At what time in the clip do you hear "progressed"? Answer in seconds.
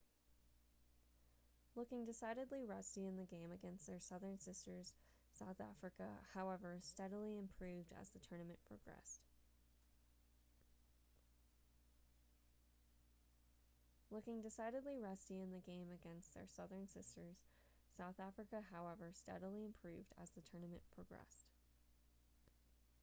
8.65-9.21